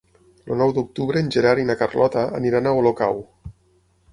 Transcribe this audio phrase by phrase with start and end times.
[0.53, 3.23] El nou d'octubre en Gerard i na Carlota aniran a Olocau.